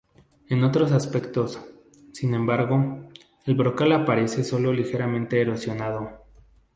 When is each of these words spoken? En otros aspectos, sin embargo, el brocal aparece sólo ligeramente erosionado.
En 0.49 0.63
otros 0.63 0.93
aspectos, 0.93 1.61
sin 2.11 2.33
embargo, 2.33 3.07
el 3.45 3.53
brocal 3.53 3.91
aparece 3.91 4.43
sólo 4.43 4.73
ligeramente 4.73 5.39
erosionado. 5.39 6.25